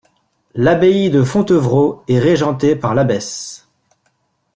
[0.55, 3.67] L'abbaye de Fontevraud est régentée par l'abbesse.